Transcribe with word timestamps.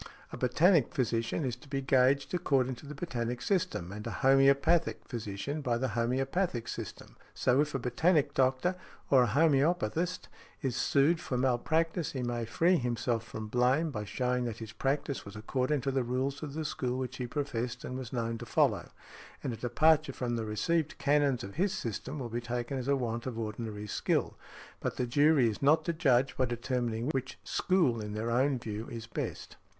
A 0.31 0.35
botanic 0.37 0.91
physician 0.91 1.45
is 1.45 1.55
to 1.57 1.67
be 1.69 1.79
gauged 1.79 2.33
according 2.33 2.73
to 2.77 2.87
the 2.87 2.95
botanic 2.95 3.39
system, 3.39 3.91
and 3.91 4.07
a 4.07 4.09
homœopathic 4.09 5.07
physician 5.07 5.61
by 5.61 5.77
the 5.77 5.89
homœopathic 5.89 6.67
system: 6.67 7.15
so 7.35 7.61
if 7.61 7.75
a 7.75 7.77
botanic 7.77 8.33
doctor, 8.33 8.75
or 9.11 9.21
a 9.21 9.27
homœopathist, 9.27 10.21
is 10.63 10.75
sued 10.75 11.19
for 11.19 11.37
malpractice 11.37 12.13
he 12.13 12.23
may 12.23 12.45
free 12.45 12.77
himself 12.77 13.23
from 13.23 13.45
blame 13.45 13.91
by 13.91 14.03
showing 14.03 14.45
that 14.45 14.57
his 14.57 14.71
practice 14.71 15.23
was 15.23 15.35
according 15.35 15.81
to 15.81 15.91
the 15.91 16.01
rules 16.01 16.41
of 16.41 16.55
the 16.55 16.65
school 16.65 16.97
which 16.97 17.17
he 17.17 17.27
professed 17.27 17.85
and 17.85 17.95
was 17.95 18.11
known 18.11 18.39
to 18.39 18.45
follow, 18.47 18.89
and 19.43 19.53
a 19.53 19.57
departure 19.57 20.13
from 20.13 20.35
the 20.35 20.45
received 20.45 20.97
canons 20.97 21.43
of 21.43 21.57
his 21.57 21.73
system 21.73 22.17
will 22.17 22.27
be 22.27 22.41
taken 22.41 22.75
as 22.79 22.87
a 22.87 22.95
want 22.95 23.27
of 23.27 23.37
ordinary 23.37 23.85
skill. 23.85 24.35
But 24.79 24.97
the 24.97 25.05
jury 25.05 25.47
is 25.47 25.61
not 25.61 25.85
to 25.85 25.93
judge 25.93 26.35
by 26.37 26.45
determining 26.45 27.09
which 27.11 27.37
school 27.43 28.01
in 28.01 28.13
their 28.13 28.31
own 28.31 28.57
view 28.57 28.87
is 28.89 29.05
best. 29.05 29.57